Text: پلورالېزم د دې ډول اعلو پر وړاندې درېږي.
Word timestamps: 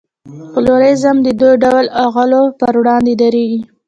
پلورالېزم 0.53 1.17
د 1.25 1.27
دې 1.41 1.51
ډول 1.63 1.85
اعلو 2.05 2.43
پر 2.59 2.73
وړاندې 2.81 3.13
درېږي. 3.21 3.61